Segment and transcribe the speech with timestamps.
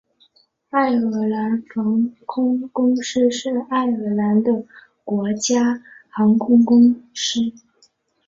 [0.71, 4.65] 爱尔兰航空公司是爱尔兰的
[5.03, 7.39] 国家航空公司。